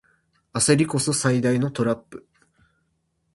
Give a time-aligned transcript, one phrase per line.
[0.55, 2.27] 焦りこそ最大のトラップ